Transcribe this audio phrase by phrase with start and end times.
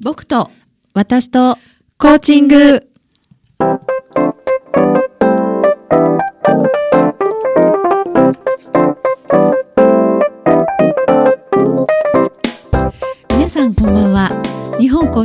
[0.00, 0.50] 僕と
[0.92, 1.56] 私と
[1.98, 2.88] コーチング。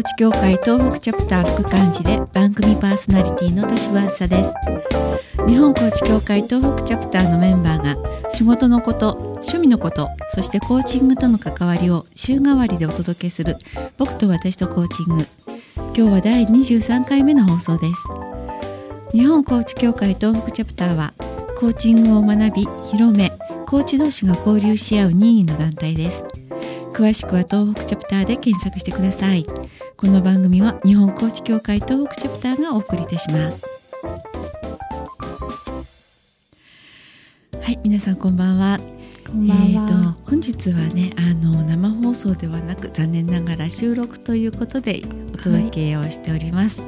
[0.10, 4.54] チ協会東北チャプター副幹事で番組パーソナリティの田島あずさです。
[5.48, 13.58] 日本コーチ協会東北チャプターのメンバーが仕事のこと趣味のことそしてコーチングとの関わりを週替わりでお届けする
[13.98, 15.28] 僕と私とコーチング。
[15.76, 18.02] 今日は第23回目の放送です。
[19.12, 21.14] 日本コーチ協会東北チャプターは
[21.60, 23.32] コーチングを学び広め
[23.68, 26.26] コーチ同士が交流し合う任意の団体です。
[26.94, 29.46] 詳しくは東北チャプターで検索してください。
[30.00, 33.68] この番組は日本コーチ協会東北チャプターがお送りいたします。
[37.62, 38.80] はい皆さんこんばんは。
[39.28, 45.02] こんばんは、えーと本日はねあの生放送ではなく残念ながら収録ということで
[45.34, 46.82] お届けをしております、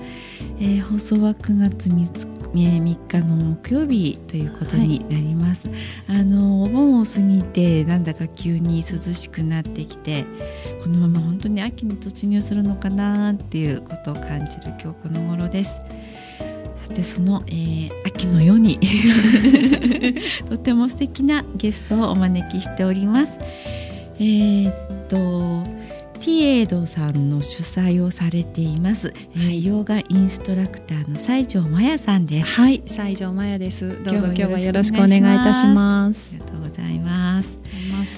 [0.61, 1.95] えー放送は9月3
[2.39, 5.69] 日3日の木曜日ということになります、
[6.07, 10.25] あのお盆を過ぎてなんだか急に涼しくなってきて
[10.83, 15.79] このまま本当に秋に突入するのかなっていうことを感じる今日この頃です
[16.87, 18.79] さてその、えー秋の夜に
[20.47, 23.39] とても素敵なゲストをお招きしております。
[24.19, 25.80] えーっと
[26.21, 32.61] ティエードさんの主催をされています、えーヨガインストラクターの西条真也さんです。
[32.61, 37.57] はい西条真也ですどうぞ今日はよろしくお願いいたしますありがとうございます。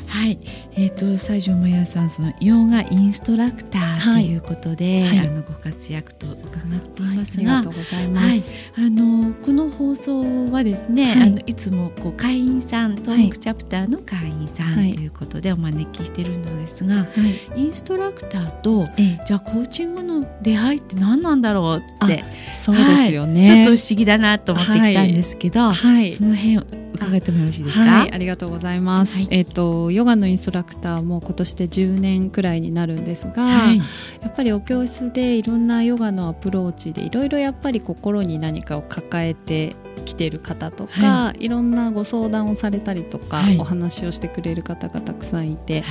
[0.09, 0.39] はい、
[0.75, 5.19] えっ、と西条真也さんそのヨガインストラクターということで、はい。
[5.19, 8.41] あのご活躍と伺っていますが、ありがとうございます、はい、
[8.87, 11.19] あのこの放送はですね、はい。
[11.19, 14.91] い、あのいつもこう会員さん東北チャプターの会員さんとはい。
[14.91, 17.07] いうことでお招きしているのですが、は
[17.55, 17.61] い。
[17.61, 19.23] インストラクターとええ。
[19.25, 22.23] じゃあコーチングの出会いって何なんだろうって
[22.53, 23.31] そうですよはい。
[23.31, 26.13] ね、ちょっと不思議だなと思ってきたんですけど、はい。
[26.13, 29.17] その辺伺ってもよろしいですか、はい、ありがとうございます。
[29.17, 29.27] はい。
[29.31, 33.77] えっ、とヨガのインストラクターも今年で10年くらいになるんですが、はい。
[33.77, 33.83] や
[34.29, 41.47] っぱりお教室でいろんなヨガのアプローチでいろいろやっぱり心に何かを抱えてきている方とか、、はい。
[41.47, 43.57] ろんなご相談をされたりとか、はい。
[43.57, 45.87] お話をしてくれる方がたくさんいて、は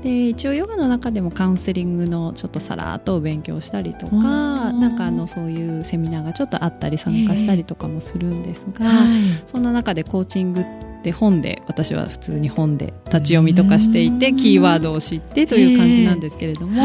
[0.00, 0.02] い。
[0.02, 9.20] で一応ヨガの中でもカウンセリングのちょっとさらっとお勉強したりとかなんかあのそういうセミナーがちょっとあったり参加したりとかもするんですが、はい。
[9.46, 10.64] そんな中でコーチングっ
[11.02, 14.36] て本で私は普通に本で立ち読みとかしていてうん。
[14.36, 16.82] キーワードを知ってという感じなんですけれども、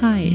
[0.00, 0.30] はい。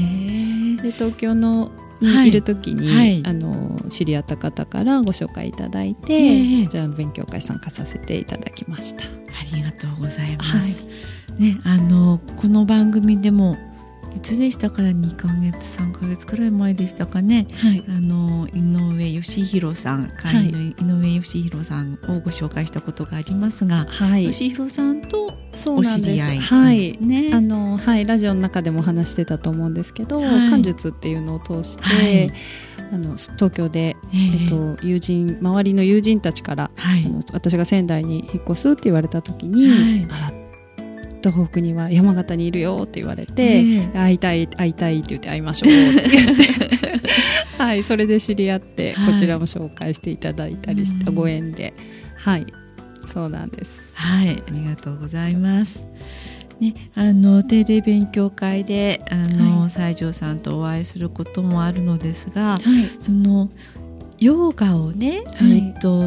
[0.82, 1.70] で東京の
[2.02, 2.24] はい。
[2.24, 3.22] にいる時に、はい。
[3.24, 6.64] あの知り合った方からご紹介いただいて、ええ。
[6.64, 9.04] こちらの勉強会参加させていただきました。
[9.04, 9.08] あ
[9.56, 10.84] りがとうございます。
[11.38, 13.56] ね、あのこの番組でも
[14.14, 17.46] いつでしたから？2ヶ月3ヶ月くらい前でしたかね。
[17.54, 17.84] はい。
[17.88, 26.10] あの井上義弘さん会員の井上義弘さんをご紹介したことがありますが、はい、義弘さんとそうおなんです。
[26.10, 26.98] 知り合いはい。
[27.00, 27.30] ね。
[27.34, 30.50] あのはい、ラジオの中でも話してたと思うんですけど、はい。
[30.50, 32.32] 漢術っていうのを通して、はい。
[32.92, 33.96] あの東京で、え
[34.42, 34.46] え。
[34.46, 37.04] っと、友人周りの友人たちからはい。
[37.04, 40.08] あの私が仙台に引っ越すって言われた時に、はい。
[40.10, 40.43] あら
[41.30, 46.44] 東北には山形にいるよって言われて、ええ会いたい会いたいって言って会いましょうって言って
[47.58, 51.72] はいそれで知り合って、こちらも紹介していただいたりしたご縁で、
[52.16, 52.46] はい
[53.06, 53.94] そうなんです。
[53.96, 55.84] はい、ありがとうございます。
[56.60, 62.60] ね、あの定例勉強会であの、は西条さんとお会いすることもあるのですが、はい
[63.00, 63.50] その
[64.18, 66.00] ヨガをね、はいえっと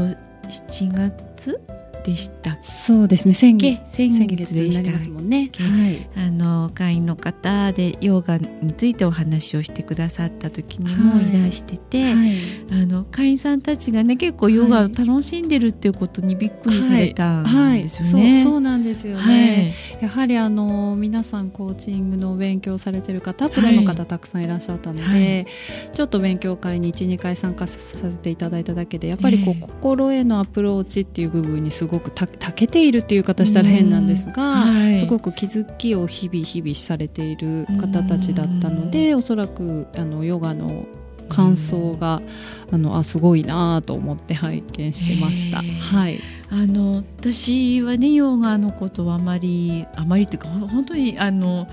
[0.47, 1.59] 7月
[2.07, 2.51] でした。
[2.51, 3.33] っそうですね。
[3.33, 5.21] 先け月先先月でした。
[5.21, 5.49] ね。
[5.51, 6.09] けはい。
[6.15, 12.37] あの会員の方でヨガについてお話をしてくださった時にもはいいらしてて、はい。
[12.71, 17.43] あの会員さんたちがね結構ヨガを楽しんでるっていうことにびっくりされたん
[17.81, 18.35] ですよね。
[18.37, 19.73] そうそうなんですよはね。
[20.01, 20.03] い。
[20.03, 25.45] やはりあの皆さんコーチングのお勉強されてる方プロの方たくさんいらっしゃったので、はい。
[25.91, 34.99] ちょっと勉強会に12回参加させていただいただけでやっぱりこう、ええ心へのアプローチっていう部分にすごくたたけているっていう方したら変なんですが、はい。
[34.99, 40.85] すごく気づきを日々日々されている方たちだったのでおそらくあのヨガの
[41.29, 42.21] 感想が
[42.71, 45.61] あのあすごいなと思って拝見してました。
[45.61, 51.67] はい、あの私はねヨガのことはあまりあまりっていうかほ本当にあの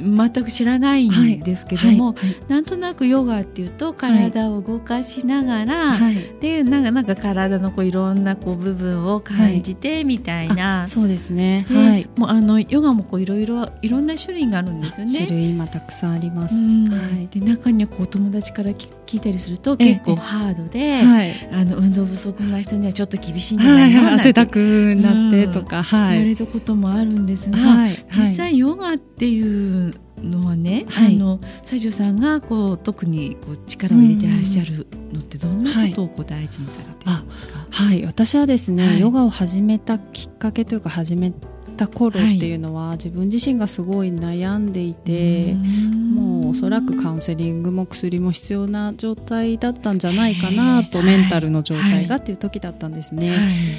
[0.00, 2.26] 全く知らないんですけども、はい。
[2.28, 2.36] はい。
[2.48, 6.16] なんとなくヨガっていうと体を動かしながら、はい。
[6.40, 11.66] でなんかなんか体のこういろんなこう部分を感じてみたいな、あそうですね。
[11.68, 12.10] ではい。
[12.16, 15.12] もうあのヨガもこういろいろいろんな種類があるんですよね。
[15.12, 16.54] 種類今たくさんあります。
[16.54, 16.88] うん。
[16.88, 17.28] はい。
[17.28, 19.94] で中にはこう友達から聞聞いたりするとええ。
[19.94, 21.32] 結構ハードで、はい。
[21.50, 26.18] あの運動不足な人にはちょっと厳しいんじゃはないいの、なんて汗だくなってとか、はい。
[26.18, 27.98] 言われたこともあるんですが、はい。
[28.12, 31.16] 実際ヨガっていうのはね、はい。
[31.16, 39.00] あの西条さんがこう特にこう力を入れてらっしゃるのってどんなことをこう大事にされてるんですか、はい、私はですね、はい。
[39.00, 41.32] ヨガを始めたきっかけというか始め
[41.80, 53.32] た頃っていうのは、自分自身がすごい悩んでいて、もうおそらくカウンセリングも薬も必要な状態だったんじゃないかなと、メンタルの状態がはいっていう時だったんですはね。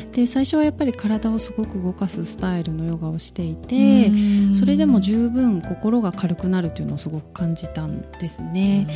[0.10, 0.16] い。
[0.16, 4.54] で最初はやっぱり体をすごく動かすスタイルのヨガをしていて、うん。
[4.56, 8.88] それでも十分心が軽くなるっていうのをすごく感じたんですね。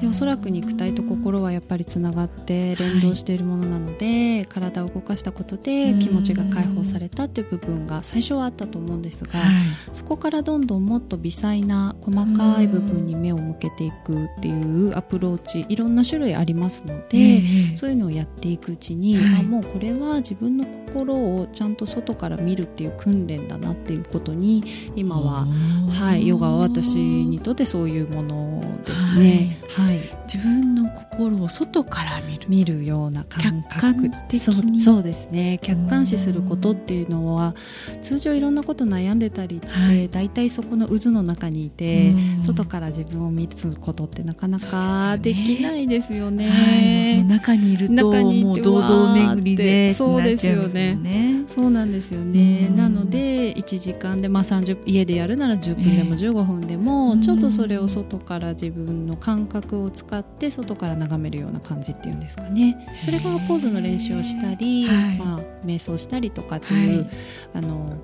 [0.00, 9.50] でおそらく肉体と心はやっぱりつながって連動しているものなので、体を動かしたことで気持ちが解放されたっていう部分が最初はあったと思うんですが、はい。
[9.92, 17.42] そこからどんどんもっと微細な細かい部分に目を向けていくっていうアプローチいろんな種類ありますので、え
[17.72, 17.76] え。
[17.76, 19.40] そういうのをやっていくうちに、はい。
[19.40, 24.64] あもうこれは自分の心をちゃんと外から見るっていう訓練だなっていうことに
[24.96, 25.46] 今は、
[25.90, 29.58] はい、ヨガは私にとってそういうものですね。
[29.68, 29.89] はい
[30.32, 34.40] 自分の心を外から見る見るような感客覚観的に。
[34.40, 35.58] そうそうですね。
[35.62, 37.54] 客観視することっていうのは
[38.02, 40.08] 通常いろんなこと悩んでたりって、はい。
[40.08, 42.42] 大体そこの渦の中にいて、うん。
[42.42, 43.50] 外から自分を見る
[43.80, 46.48] ことってなかなかできないですよね。
[46.48, 51.44] はい、中にいるともう堂々巡りでそうですよね。
[51.46, 52.76] そうなんですよね、うん。
[52.76, 56.30] なので1時間で、まあ、30家でやるなら10分でもええ。
[56.30, 57.20] 15分でも、うん。
[57.20, 62.96] ちょっとそれを外から自分の感覚を使って外から眺めるような感じっていうんですかね。
[63.00, 65.18] それがポーズの練習をしたり、はい。
[65.18, 67.10] まあ、瞑想したりとかっていう、はい。
[67.54, 67.96] あの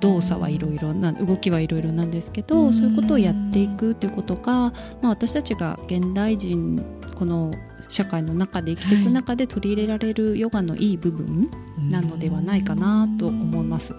[0.00, 2.72] 動作はいろいろな動きはいろいろなんですけど、うん。
[2.72, 4.72] そういうことをやっていくっていうことが、ま
[5.04, 6.82] あ、私たちが現代人
[7.14, 7.52] この
[7.88, 11.50] 社会の中で生きていく中で取り入れられるヨガのいい部分
[11.90, 13.94] なのではないかなと思います。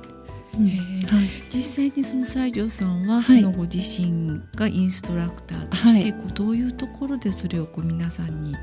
[1.53, 3.23] 実際にその西条さんははい。
[3.23, 6.13] そのご自身がインストラクターとして、はい。
[6.13, 8.55] こうどういうところでそれをこう皆さんに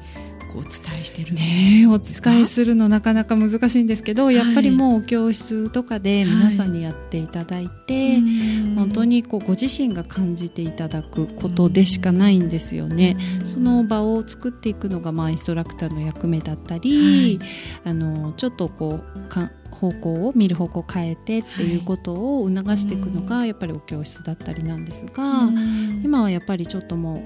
[0.54, 0.70] お伝
[1.00, 4.34] えしてるねえお伝えするのなかなか難しいんですけど、い。
[4.34, 8.74] やっぱりもう教室とかで皆さんにやっていただいて、うん。
[8.74, 13.16] 本当にこうご自身が感じていただくことでしかないんですよね。
[13.40, 13.46] うん。
[13.46, 17.40] その場を作っていくのがまあインストラクターの役目だったり、
[17.84, 26.02] あのちょっとこうか方向を見る方向を変えてっていうことを促していくのがやっぱりお教室だったりなんですが、うん。
[26.04, 27.20] 今はやっぱりちょっともう、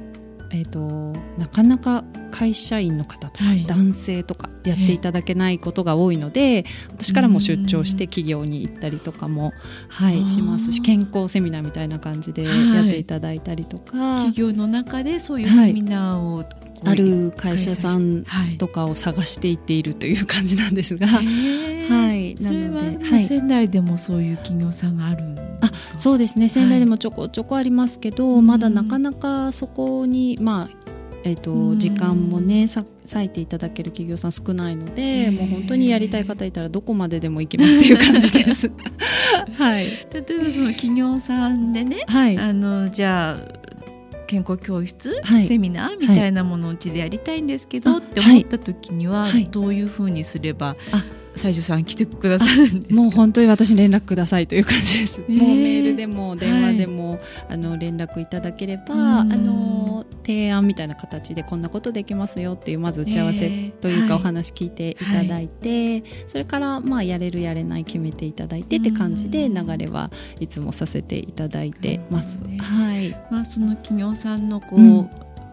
[0.50, 0.80] えー、と
[1.38, 3.64] なかなか会社員の方とか、はい。
[3.66, 9.52] 男性とかやっていただけないことが多いので私からも出張して企業に行ったりとかも、
[9.88, 12.74] はい、しますし健康セミナーみたいな感じではい。
[12.76, 16.48] やっていただいたりとか、企業の中でそういうセミナーをこ
[16.86, 18.58] うある会社さんはい。
[18.58, 21.06] とかを探していっているという感じなんですが。
[22.34, 23.24] はい、それはもうはい。
[23.24, 25.98] 仙台でもそういう企業さんがあるんですか？
[25.98, 26.48] そうですね。
[26.48, 30.76] 仙台でもちょこちょこありますけど、うんまだなかなかそこにまあ
[31.24, 31.78] えーとうん。
[31.78, 38.70] 時間もねさ割いていただける企業さん少ないので、もう本当にやりたい方いたらどこまででも行きますっていう感じです。
[39.58, 43.62] はい、例えばその企業さんでねはい、あのじゃあ
[44.26, 45.44] 健康教室、はい。
[45.44, 49.44] セミナーみたいなものをうちでやりたいんですけど、あって思った時には、はい。
[49.44, 51.04] どういうふうにすればあ
[51.36, 52.94] 西条さん来てくださるんですか？
[52.94, 55.20] もう本当に私に連絡くださいという感じです。
[55.22, 58.84] ーもうメールでも電話でも、あの連絡いただければ、
[59.20, 59.44] あうん。
[59.44, 69.66] の提案みたいな形でこんなことできますよっていうまず打ち合わせえーというか、はいお話聞いていただいて、それからまあやれるやれない決めていただいてって感じでうん。
[69.66, 72.44] 流れはいつもさせていただいてます。
[72.44, 73.10] はい。
[73.30, 75.10] まあ、その企業さんのこう、うん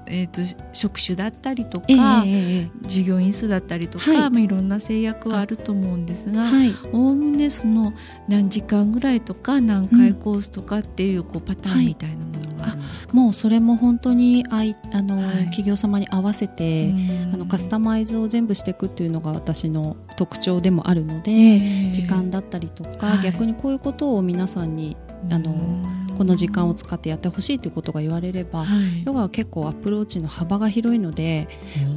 [0.09, 0.41] えー、と
[0.73, 4.29] 職種だったりとか、ええええ従業員数だったりとか、はい。
[4.29, 6.73] まあ、いろんな制約はあると思うんですがはい。
[6.91, 7.93] おおむねその
[8.27, 15.45] 何時間ぐらいとか何回コースとかっていうこうパターンみたいなものがあるんですか、もうそれも本当にあいあの、はい。
[15.45, 16.93] 企業様に合わせて、う
[17.29, 17.33] ん。
[17.35, 21.91] あのカスタマイズを全部していくっていうのが私の特徴でもあるので、ええ。
[21.91, 23.19] 時間だったりとか、はい。
[23.23, 24.97] 逆にこういうことを皆さんに
[25.29, 25.55] あのう
[25.95, 28.65] んこの時間を使ってやってほしいということが言われれば、
[29.05, 31.47] ヨガは結構アプローチの幅が広いので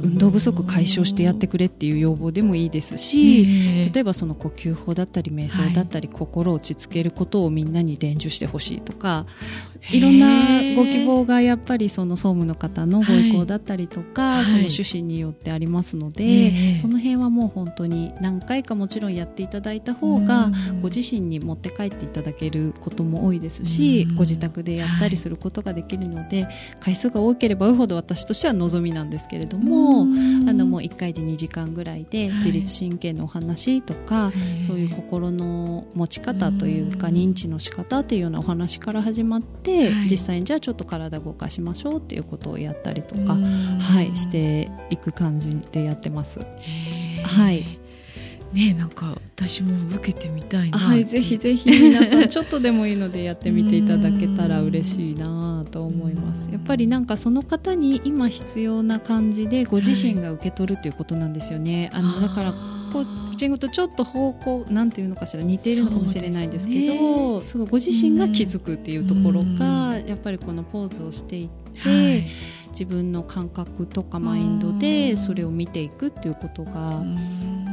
[0.01, 9.25] 運動不足解消してやってくれっていう要望でもいいですし例えばその呼吸法だったり瞑想だったり、心を落ち着けることをみんなに伝授してほしいとか
[9.91, 10.27] いろんな
[10.77, 20.49] ご希望がやっぱりその総務の方のご意向だったりとか、その趣旨によってありますので、その辺はもう本当に何回かもちろんやっていただいた方が
[20.81, 26.47] ご自身に持って帰っていただけることも多いですし、ご自宅でやったりすることができるので、
[26.79, 30.05] 回数が多ければ多いほど私としては望みなんですけれども、あ
[30.53, 34.31] のもう1回で2時間ぐらいで自律神経のお話とか、
[34.65, 46.39] そういう心の持ち方というか認知の仕方っていうようなお話から始まって、実際にじゃあちょっと体動かしましょうっていうことをやったりとか、はい、していく感じでやってます。
[47.23, 47.82] はい
[48.53, 56.49] ねなんか私も受けてみたいなはいぜひぜひ皆さんちょっとでもいいのでやってみていただけたら嬉しいなと思います。
[56.51, 62.53] やっぱりなんかその方に今必要な感じでご自身が受け取るっていうことなんですよね、はい、あのだから
[62.93, 63.23] コー。
[63.43, 72.23] チングとちょっと方向なんていうのかしら似ているのかもしれないですけどす、ね,、ごいご自身が気づくっていうところがやっぱりこのポーズをしていって、はい
[72.73, 77.03] 自分の感覚とかマインドでそれを見ていくっていうことが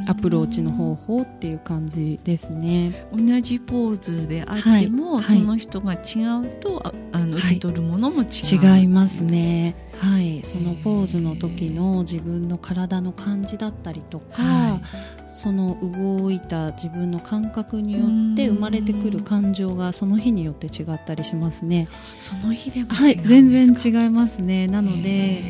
[0.07, 3.07] アプローチの方法っていう感じですね。
[3.13, 5.97] 同じポーズであっても、はい、その人が違
[6.45, 9.75] うとああの受け取るものも違う、はい、違いますね。
[10.01, 18.01] はい、そのポーズの時の自分の体の感じだったりとか、はい、その動いた自分の感覚によ
[18.33, 21.87] って生まれてくる感情がその日によって違ったりしますね。
[22.19, 24.67] その日でもはい、全然違いますね。
[24.69, 25.45] なので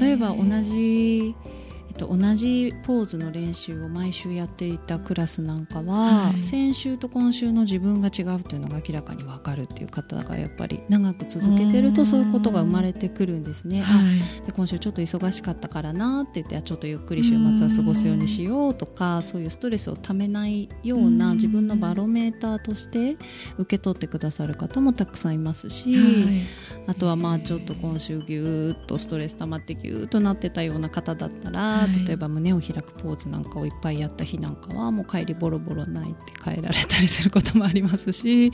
[0.00, 1.61] 例えば同じえ
[1.92, 13.82] っと、同じポーズの練習を毎週やっていたクラスなんかは、はい、先週と今週の自分が違うというのが明らかに分かるっていう方がやっぱり長く続けてるとそういうことが生まれてくるんですね。
[13.82, 23.16] はい、で今週ちょっと忙しかったからなって言ってちょっとゆっくり週末は過ごすようにしようとかそういうストレスをためないような自分のバロメーターとして
[23.58, 26.42] 受け取ってくださる方もたくさんいますし、はい、
[26.86, 38.52] あとはまあちょっと今週ぎゅーっとストレス溜まってぎゅーっとなってたような方だったら例えば胸を開くポーズなんかをいっぱいやった日なんかはもう帰りボロボロ泣いて帰られたりすることもありますし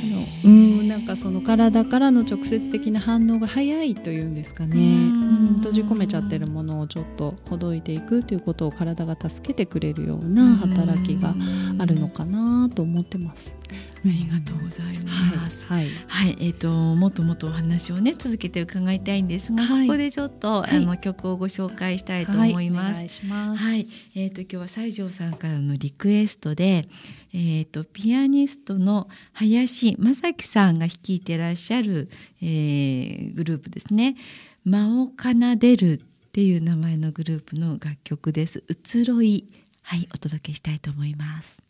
[0.00, 4.76] あのうんなんかその体からの直接的な反応が早いというんですかね。
[4.76, 4.78] う
[5.24, 5.28] ん。
[5.58, 11.34] 閉じ込めちゃってるものをちょっとほどいていくということを体が助けてくれるような働きが
[11.78, 13.56] あるのかなと思ってます。
[13.70, 15.66] ありがとうございます。
[15.66, 22.94] はい、はい、えっ、ー、ともっともっとお話をね続けて伺いたいんですが、はい、ここでちょっと、はい、あの曲をご紹介したいと思います。
[22.94, 23.62] はい、ます。
[23.62, 26.88] はい、えっ、ー、と今日は西条さんからのリクエストで、
[27.32, 32.08] えっ、ー、とピアニストの林正樹さんが率いてらっしゃる、
[32.42, 34.16] えー、グループですね。
[34.64, 35.98] 間を奏でるっ
[36.32, 38.64] ていう名前のグループの楽曲です。
[38.68, 39.46] 移ろい
[39.82, 41.62] はいお届けしたいと思います。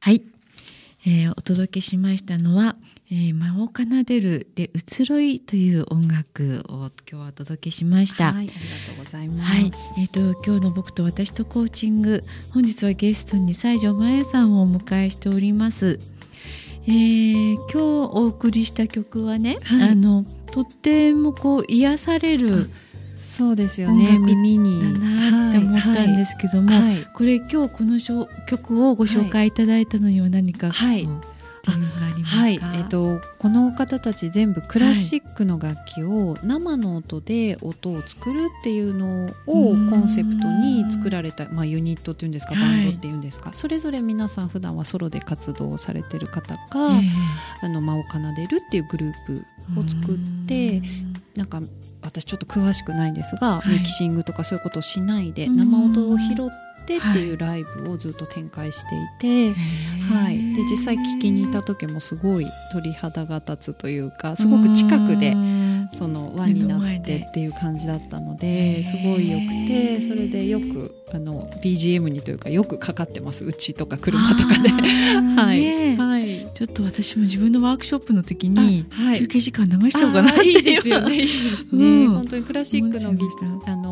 [0.00, 0.22] はい。
[1.04, 2.76] えー、お届けしましたのは
[3.10, 8.32] 「えー、間を奏でる」で「移ろい」という音楽を今日はお届けしました。
[8.32, 8.54] はい、ありが
[8.86, 9.40] とうございます。
[9.40, 15.98] はい、えっ、ー、と今日の僕と私とコーチング本日はゲストに西条真也さんをお迎えしております。
[16.86, 22.70] えー、今日お送りした曲はね、はい、あのとってもこう癒される。
[23.16, 24.18] そうですよね。
[24.18, 26.82] 耳にだなって思ったんですけども、はい。
[26.82, 31.08] はい、これ今日この曲をご紹介いただいたのには何か、はい、
[32.24, 42.54] はい、えっ、ー、とこの方たち全部クラシックの楽器を生の音で音を作るっていうのをコンセプトに作られた、まあ、ユニットっていうんですか？
[42.54, 49.44] バンドっていうんですか、はい、それぞれ皆さん普段はソロで活動されてる方が、えー、あの間を奏でるっていうグループ
[49.80, 50.82] を作って
[51.36, 51.60] なんか
[52.02, 58.84] 私ちょっと詳しくないんですが、はい、ミキシングとかそういうことをしないで生音を拾ってっていうライブをずっと展開し
[59.20, 59.60] ていて、
[60.12, 65.34] はい、で実際聞きに行った時もすごい鳥肌が立つというかすごく近くで
[65.92, 73.44] その輪になってっていう感じだったのですごいよくてそれでよくあの BGM にというかよくかかってます。
[73.44, 74.70] うちとか車とかで、
[75.36, 78.86] はい、はい、ちょっと私も自分のワークショップの時に
[79.18, 81.14] 休憩時間流しちゃおうかな、はい、いいですよね。
[81.16, 83.26] いいですね、うん、本当にクラシックのギ
[83.66, 83.91] あの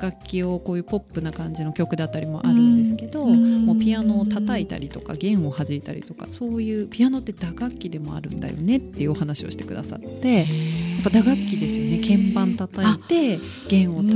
[0.00, 10.46] 楽器をこういうポップな感じの曲だったりもあるんですけど、うん、もうピアノを叩いたりとか弦を弾いたりとかそういうピアノって打楽器でもあるんだよねっていうお話をしてくださってやっ
[11.04, 11.98] ぱ打楽器ですよね。
[11.98, 13.38] 鍵盤叩いて
[13.68, 14.10] 弦をた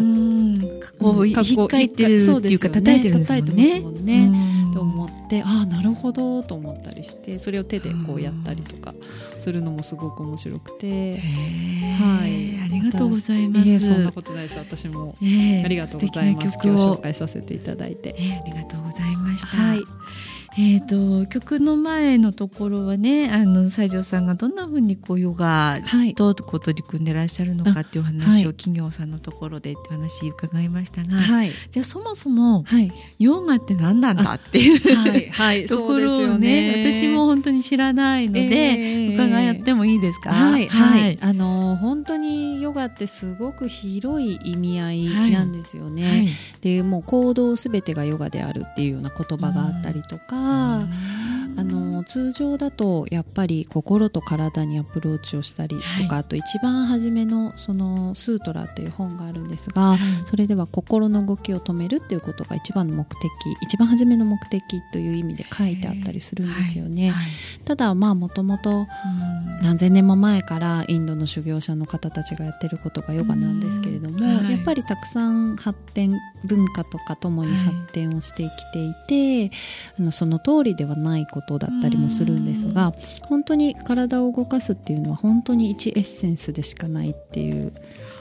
[0.98, 3.32] こう引っかいてるっていうか叩いてるんです
[3.80, 4.28] もんね。
[4.28, 4.54] ね。
[4.74, 8.94] と思思ってああなるほどと思ったりしてそれを手でこうやったりとか
[9.38, 11.18] するのもすごく面白くて、
[11.98, 13.80] はい、ありがとうございます。
[13.80, 16.58] そんなことないです私も、ありがとうございます。
[16.58, 19.46] 紹介させていただいて、ありがとうございました。
[19.48, 19.80] はい
[20.56, 25.76] えーと、曲の前のところはねあの西条さんがどんなふうにこうヨガ
[26.14, 35.28] とこう取り組んでらっしゃるのかっていう話を、企業さんのところでって話伺いましたが、はい、じゃあそもそも、はい、ヨガって何なんだっていう、はい。
[35.30, 40.32] はい、 ところをね、ね、私も本当に知らないので、えー、伺ってもいいですか？
[40.32, 46.28] はい、はい、あの本当にヨガってすごく広い意味合いなんですよね。
[46.60, 50.86] でもう行動すべてがヨガであるっていうような言葉があったりとか、嗯
[51.56, 63.30] あの通常だとやっぱり心と体にアプローチをしたりとか、はい、あと一番初めのそのスートラっていう本があるんですが、はい、それでは心の動きを止めるっていうことが一番の目的
[63.62, 67.10] 一番初めの目的という意味で書いてあったりするんですよね。
[67.10, 67.26] はい、
[67.64, 68.86] ただまあもともと
[69.62, 79.56] 何千年も前からインドの修行者の方たちがやってることがヨガなんですけれども、やっぱりたくさん発展文化とかともに発展をしてきていて、
[79.98, 82.92] あのその通りではないことだったりもするんですが
[83.28, 87.72] 本当に体を動かすっていうのは本当に1エッセンスでしかないっていう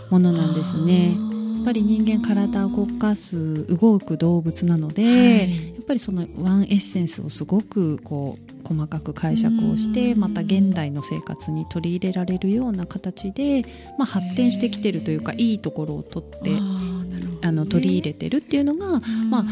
[0.09, 1.15] ものなんですね。
[1.55, 5.09] やっぱり人間体を動かす動く動物なので、は
[5.45, 13.63] い、やっぱりそのワンエッセンスをすごくこう細かく解釈をしてまた現代の生活に取り入れられるような形で、
[13.97, 16.51] まあ、発展してきてるというかいいところを取って
[17.45, 18.99] あの取り入れてるっていうのが、
[19.29, 19.45] まあ、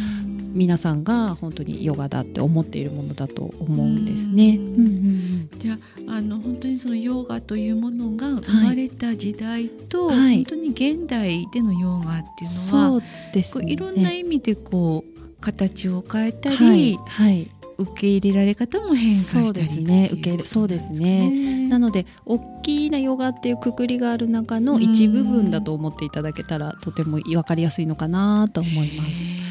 [0.52, 4.60] 皆さんが本当にヨガだって思っているものだと思うんですね。
[5.58, 5.78] じゃ
[6.08, 13.04] ああの本当にそのヨガというものが生まれた時代と、はい、本当に現代でのヨガっていうのは、そう
[13.34, 17.48] ですね、いろんな意味でこう形を変えたり、はい、はい。
[17.78, 20.10] 受け入れられ方も変化そうですね。
[20.12, 21.68] 受け入れそうですね。
[21.68, 29.42] なので大きなヨガっていうくくりがある中の一部分だと思っていただけたらとても分かりやすいのかなと思います。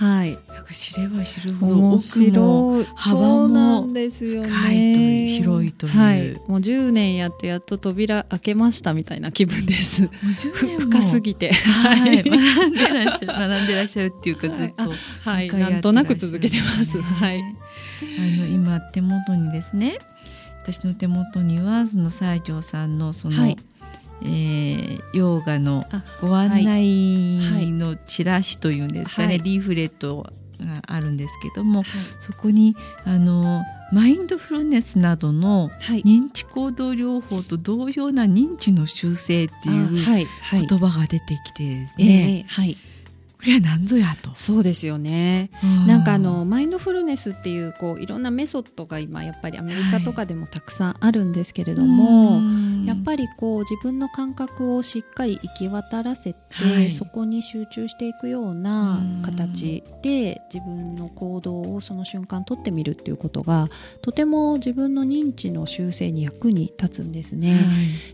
[0.00, 2.86] はい、なんか知れば知るほど面白い。
[2.96, 10.08] 幅もですよね広いという、はい、もう10年やってやっと扉開けましたみたいな気分です。
[10.78, 14.90] 深すぎて、はい、学んでらっしゃる学んでらっしゃるっていうかずっと。
[15.28, 19.98] はい、なんとなく続けてます、はい、あの今手元にですね。
[20.62, 23.56] 私の手元にはその西条さんのその、はい
[24.22, 25.84] えー、ヨガの
[26.20, 30.26] ご案内のチラシというんですかね、はい、リーフレット
[30.60, 31.86] があるんですけども、はい、
[32.20, 42.76] そこにあのマインドフルネスなどの認知行動療法と同様な認知の修正っていう言葉が出てきてですね、はい、
[43.40, 44.30] これは何ぞやと。
[44.34, 45.50] そうですよね、
[45.86, 52.42] なんかあのマインドフルネスっていうこういろんなメソッドが今やっぱりアメリカとかでもたくさんあるんですけれども、は
[52.84, 63.68] い、やっぱりこう自分の感覚をしっかり行き渡らせて、はい、そこに集中していくような形で自分の行動をその瞬間取ってみるっていうことが
[64.02, 67.54] とても自分の認知の修正に役に立つんですね。
[67.54, 67.60] は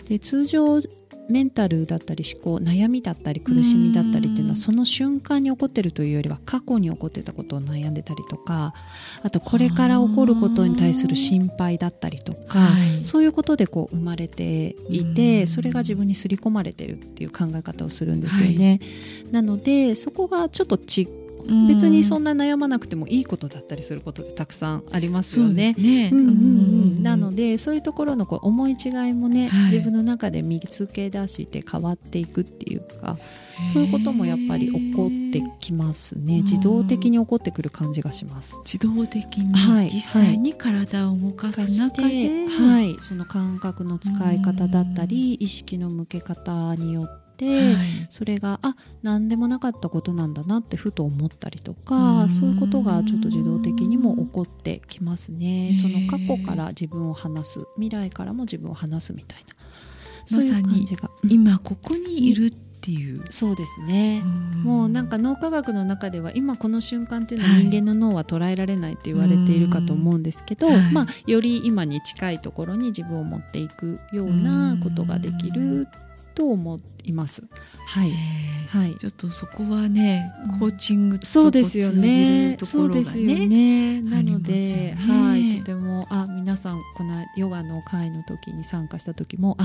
[0.05, 0.81] い、で通常
[1.29, 8.75] メンタルだったり思考悩みだったり苦しみだったりっていうのはその瞬間に起こってるというよりは過去に起こってたことを悩んでたりとか
[9.23, 18.81] あとこれから起こることに対する心配だったりとか、はい、そういうことでこう生まれていてそれが自分に刷り込まれてるっていう考え方をするんですよね。
[19.25, 21.09] はい、なのでそこがちょっと違
[21.69, 25.75] 別にそんな悩まなくてもいいことだったりすることってたくさんありますよね。
[27.01, 33.17] なのでそういうところのこう思い違いもね、はい、自分の中で見つけ出して変わっていくっていうか
[33.73, 36.43] そういうこともやっぱり起こってきますね。
[36.43, 38.61] 自動的に起こってくる感じがします。
[38.65, 39.55] 自動的に
[39.91, 55.73] 実際に体を動かす中で、はい、はい、その感覚の使い方だったり意識の向け方によってて、はい、それがあ何でもなかったことなんだなってふと思ったりとかそういうことがちょっと自動的にも起こってきますね。
[55.81, 59.57] その過去から自分を話す未来からも自分を話すみたいな。
[60.29, 60.85] まさに
[61.29, 63.25] 今ここにいるっていう。
[63.31, 64.23] そうですね。
[64.65, 76.06] もうなんか脳科学の中では今この瞬間っていうのは人間の脳は捉えられないって言われているかと思うんですけど、はい、まあ、より今に近いところに自分を持っていくようなことができるっ
[76.37, 77.43] と思います。
[77.89, 78.13] はい、
[78.69, 80.59] はい、ちょっとそこはね、うん。
[80.59, 81.93] コーチングとそうですよね。
[81.93, 83.47] 通じるところがそうですよね。
[83.47, 84.03] ね。
[84.03, 89.65] なので、はい、とてもあ皆さんこのヨガの会の時に参加した時もあ、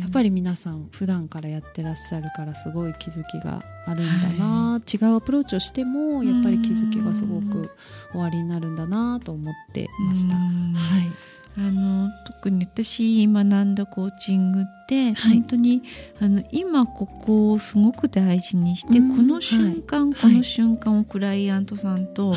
[0.00, 7.70] やっぱりり皆さん普段からやってらっしゃるからすごい気づきがあるんだな、違うアプローチをしてもやっぱり気づきがすごく
[8.12, 10.36] 終わりになるんだなと思ってました。
[10.36, 11.12] はい、
[11.56, 15.34] あの特に私学んだコーチングって、はい。
[15.34, 15.82] 本当に
[16.20, 20.32] あの今ここをすごく大事にして、うんこの瞬間、はい。
[20.32, 22.34] この瞬間をクライアントさんと。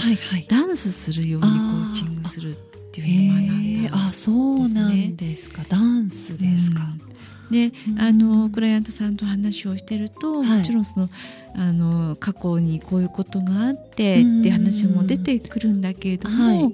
[0.50, 2.56] ダンスするようにコーチングするっ
[2.92, 4.10] ていうのを学んだへー。
[4.10, 5.64] あ、そうなんですか。
[5.70, 6.84] ダンスですか。
[7.00, 7.05] うん
[7.52, 8.00] でうん。
[8.02, 10.58] あのクライアントさんと話をしてると、はい。
[10.60, 11.10] もちろんその
[11.56, 14.40] あの過去にこういうことがあってうん。
[14.42, 16.74] って話も出てくるんだけれども、はい。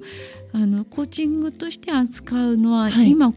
[0.54, 3.10] あのコーチングとして扱うのは、はい。
[3.10, 3.32] 今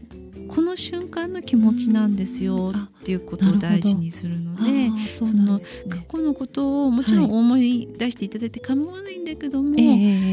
[0.48, 4.70] この瞬間の気持ちなんですよっていうことを大事にするのあで。
[4.70, 6.06] ーそうなんです過ね。
[6.10, 9.90] 去のことをもちろん思い出していただいて構わないんだけども、えええ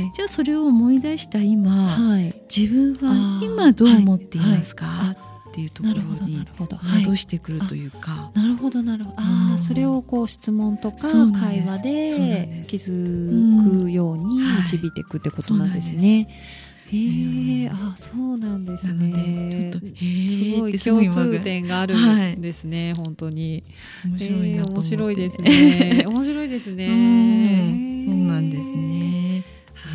[0.07, 2.33] えじゃあそれを思い出した今、はい。
[2.55, 5.17] 自分は今どう思っていますか、はい
[5.53, 6.47] っていうところに
[6.97, 9.17] 戻してくるというか、なるほどなるほど。
[9.19, 9.59] ああ、うん。
[9.59, 16.27] それをこう質問とか会話で気づくように導いていくってことなんですね。
[16.91, 19.71] へえああそうなんですね。
[19.71, 23.63] すごい共通点があるはいんですね、本当に。
[24.07, 26.03] 面白いですね。
[26.09, 26.87] 面白いですね。
[26.87, 28.05] うん。
[28.07, 29.43] そうなんですね。
[29.75, 29.89] は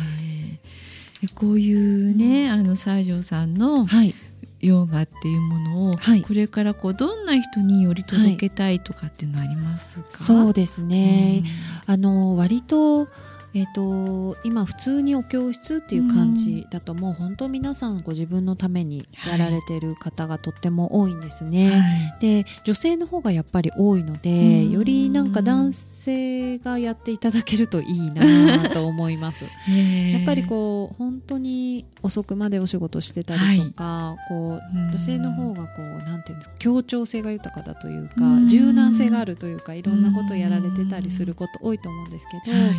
[1.21, 1.27] い。
[1.27, 4.15] でこういうねあの西条さんのはい。
[4.61, 6.21] ヨガっていうものを、はい。
[6.21, 11.43] これからこうどんな人により届けたいとかっていうのありますか、そうですね。
[11.87, 11.93] うん。
[11.93, 13.07] あの割と,、
[13.53, 21.69] えー、と今普通にお教室っていう感じだと、もう本当皆さんご自分のためにやられてる方がとっても多いんですね。
[21.69, 21.77] は
[22.17, 22.43] い。
[22.43, 24.33] で女性の方がやっぱり多いので、う
[24.69, 24.71] ん。
[24.71, 29.45] よりなんか男性がやっていただけるといいなと思います。
[30.13, 34.89] やっぱりこう本当に遅くまでお仕事してたりとか、こううん。
[34.89, 38.47] 女性の方がこうなんていうんですか協調性が豊かだというか、うん。
[38.47, 42.67] 柔軟性があるというかいろんなことをやられてたりすること多いと思うんですけど、はい。
[42.69, 42.73] や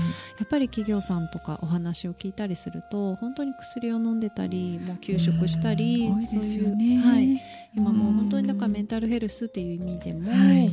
[0.44, 7.40] っぱり企業さんとかお話を聞いたりすると本当に薬を飲んでたりもう休職したり、そういう、はい、
[7.77, 10.70] 今もう本当にだからメンタルヘルスっていう意味でも、はい。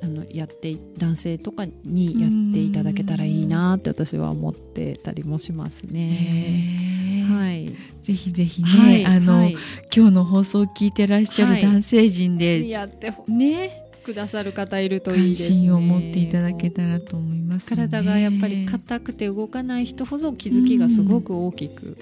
[0.00, 7.26] あのやってい男性とかにやっていただけたらいいなって私は思ってたりもしますね。
[7.28, 9.56] はい、ぜひぜひね、はい、あの、はい。
[9.94, 11.62] 今日の放送を聞いてらっしゃはい。
[11.62, 15.68] る男性陣で、やってねくださる方いるといい関ですね。
[15.68, 21.98] 心を持っていただけたらと思います、ね、体がやっぱり硬くて動かない人ほど気づきがすごく大きく、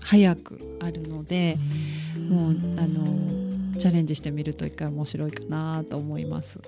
[0.00, 1.56] 早くあるので、
[2.28, 6.60] もうあのチャレンジしてみると一回面白いかなと思います。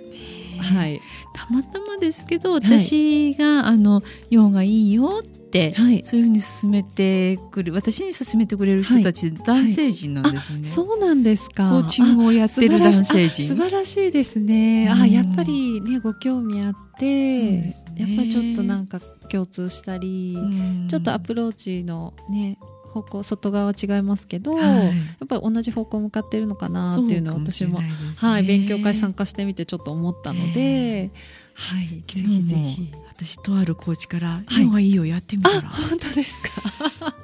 [0.59, 1.03] はい、
[1.35, 5.38] たまたまですけど私が、あのヨガいいよって、
[5.75, 11.71] はい、そういうふうに勧めてくる私に勧めてくれる人たち、男性陣なんですね、そうなんですか。
[11.71, 13.47] コーチングをやってる男性陣。
[13.47, 14.89] 素晴らしいですね。
[14.91, 15.03] うん。
[15.03, 17.75] あ、やっぱりねご興味あって、ね。
[17.97, 20.89] やっぱりちょっとなんか共通したり、うん。
[20.89, 22.59] ちょっとアプローチのね
[22.89, 24.87] 方向外側は違いますけど、はい。
[24.87, 24.93] や
[25.25, 27.91] っぱり同じ方向向かってるのかなっていうのを私もね。
[28.17, 31.11] はい勉強会参加してみてちょっと思ったので、
[31.55, 31.89] はい。
[32.01, 32.93] ぜひぜひ。
[33.19, 34.87] 私とあるコーチから「はい。
[34.87, 36.51] いいよやってみたら、あ本当ですか？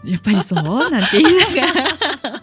[0.04, 2.42] やっぱりそうなんて言いながら。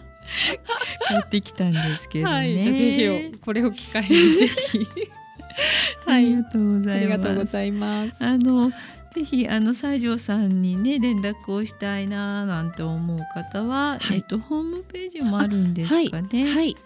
[1.08, 4.80] 帰ってきたんですけどね、はい、じゃあぜひこれを機会にぜひ。
[6.08, 7.00] ありがとうござあいます。
[7.00, 8.24] りがとうございます。
[8.24, 8.70] あの
[9.14, 14.16] ぜひあの西条さんにね連絡をしたいななんて思う方は、はい。
[14.16, 16.44] えっとホームページもあるんですかね。
[16.44, 16.76] はい、はい。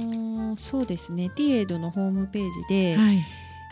[0.00, 1.28] あのーそうですね。
[1.30, 3.18] ティエードのホームページで、はい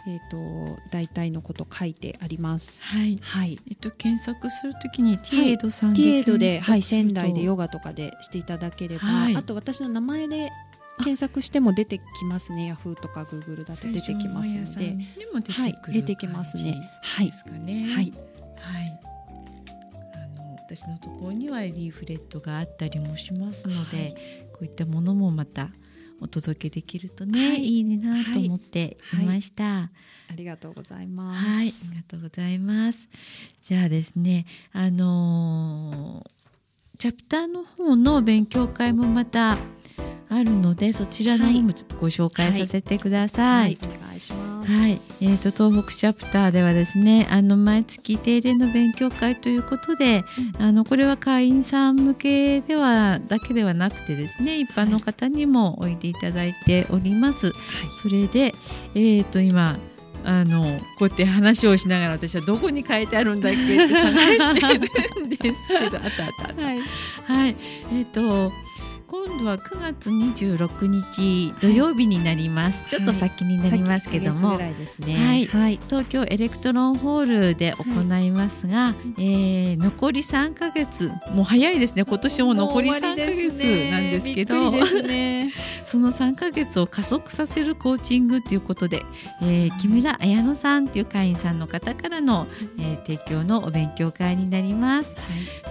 [0.06, 2.82] えっ、と大体のこと書いてあります。
[2.82, 3.18] はい。
[3.20, 3.58] はい。
[3.68, 10.50] えっと検索するときにティエードさんでティエードで、はい、仙台でヨガとかでしていただければ、はいあと私の名前で
[10.98, 12.68] 検索しても出てきますね。
[12.68, 17.30] ヤフーとかグーグルだと出てきますので、西条本屋さんにも出てくるはい出てきますねはい。
[17.30, 18.12] はい、はい。
[20.14, 24.14] あの私のところにはリーフレットがあったりもしますので、はい
[24.56, 25.68] こういったものもまた
[26.20, 29.90] お届けできるとね、はいい、いなと思っていました。
[30.28, 31.44] ありがとうございます。
[31.44, 32.98] はい、ありがとうございます。
[33.62, 36.35] じゃあですね、あのー
[36.98, 39.58] チャプターの方の勉強会もまた
[40.28, 43.78] あるのでそちらの方もご紹介させてください。
[43.80, 44.72] はい、お願いします。
[44.72, 50.24] はい、えーと東北チャプターではですねあの毎月定例の勉強会ということで、
[50.58, 57.52] あのこれは会員さん向けではだけではなくてですね一般の方にもおいでいただいております。
[58.02, 58.52] それで、
[58.94, 59.76] えー、と今
[60.26, 64.78] あのこうやって話をしながら私はどこに書いてあるんだっけって探して
[65.14, 65.98] るんですけど。
[65.98, 66.62] あったあったあった。
[66.64, 66.80] はい、
[67.26, 67.56] はい、
[67.92, 68.50] えっ、と
[69.08, 72.84] 今度は9月26日土曜日になります。
[72.88, 75.42] ちょっと先になりますけども、さっき一ヶ月ぐらい。
[75.42, 81.12] いはい、東京エレクトロンホールで行いますが、えー残り3ヶ月。
[81.30, 82.04] もう早いですね。
[82.04, 84.72] 今年も残り3ヶ月なんですけど。
[84.72, 85.52] ね。
[85.84, 89.04] その3ヶ月を加速させるコーチングということで、
[89.40, 95.16] えー木村彩乃さんという会員さんの方からの、えー提供のお勉強会になります。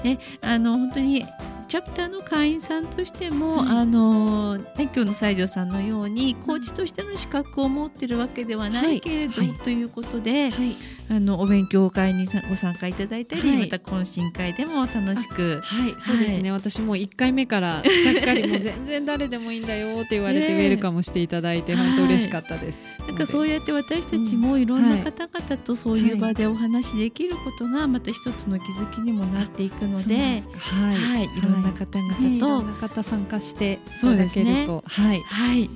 [0.03, 1.25] であの本当に
[1.67, 3.67] チャプターの会員さんとしても、はい。
[3.77, 9.57] あのね、今日の西条さんのようにコーチとしての資格を持ってるわけではないけれど、はいはい。
[9.57, 10.75] ということで、はい、
[11.09, 13.57] あのお勉強会にさご参加いただいたり、はい。
[13.61, 15.61] また懇親会でも楽しく。
[15.63, 16.51] はい、そうですね。
[16.51, 22.87] 私も一回目からちゃっかりもう 全然誰でもいいんだよって言われてウェルカムしていただいてはい本当嬉しかったです。
[23.07, 31.45] なんかそうやって私たちもいろんな方々とそういう場でお話しできることがまた一つの気づきにもなっていくので、はい、はい、い。
[31.45, 35.69] ろんな方々ねいろとんな方参加していそうただけると、はい、はい。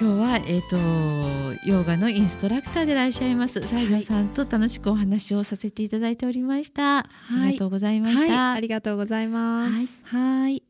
[0.00, 0.76] 今日は、えっ、と、
[1.64, 3.60] ヨガのインストラクターでいらっしゃいます。
[3.60, 6.98] 西条さんと楽しくお話をさせていただいておりました。
[6.98, 7.06] あ
[7.46, 8.20] りがとうございました。
[8.20, 10.04] はい、ありがとうございます。
[10.06, 10.62] はい